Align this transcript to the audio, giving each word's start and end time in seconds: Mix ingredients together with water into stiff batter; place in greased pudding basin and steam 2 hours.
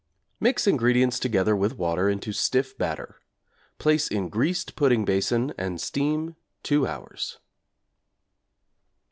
Mix 0.39 0.65
ingredients 0.65 1.19
together 1.19 1.55
with 1.55 1.77
water 1.77 2.09
into 2.09 2.33
stiff 2.33 2.75
batter; 2.75 3.21
place 3.77 4.07
in 4.07 4.29
greased 4.29 4.75
pudding 4.75 5.05
basin 5.05 5.53
and 5.59 5.79
steam 5.79 6.35
2 6.63 6.87
hours. 6.87 7.37